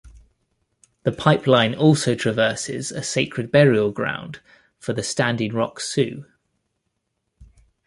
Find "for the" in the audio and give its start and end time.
4.79-5.03